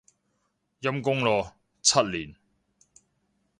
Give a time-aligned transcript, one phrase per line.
[0.81, 1.53] 陰功咯，
[1.83, 2.33] 七年